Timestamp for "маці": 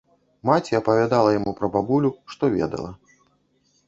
0.49-0.77